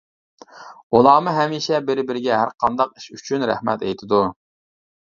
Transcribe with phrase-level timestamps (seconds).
[0.99, 4.27] ئۇلارمۇ ھەمىشە بىر-بىرىگە ھەر قانداق ئىش ئۈچۈن رەھمەت ئېيتىدۇ.